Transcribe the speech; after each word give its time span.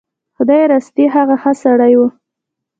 خدای 0.35 0.63
راستي 0.71 1.03
هغه 1.15 1.35
ښه 1.41 1.51
سړی 1.63 1.93
و. 1.99 2.01